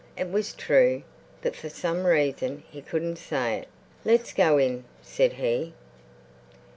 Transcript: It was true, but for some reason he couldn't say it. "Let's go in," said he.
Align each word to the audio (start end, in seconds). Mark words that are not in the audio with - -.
It 0.17 0.31
was 0.31 0.53
true, 0.55 1.03
but 1.43 1.55
for 1.55 1.69
some 1.69 2.07
reason 2.07 2.63
he 2.71 2.81
couldn't 2.81 3.17
say 3.17 3.57
it. 3.59 3.67
"Let's 4.03 4.33
go 4.33 4.57
in," 4.57 4.83
said 5.03 5.33
he. 5.33 5.73